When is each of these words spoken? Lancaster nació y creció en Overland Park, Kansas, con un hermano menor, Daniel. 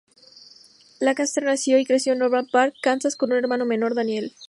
Lancaster 0.99 1.43
nació 1.43 1.77
y 1.77 1.85
creció 1.85 2.13
en 2.13 2.23
Overland 2.23 2.49
Park, 2.49 2.73
Kansas, 2.81 3.15
con 3.15 3.31
un 3.33 3.37
hermano 3.37 3.65
menor, 3.67 3.93
Daniel. 3.93 4.33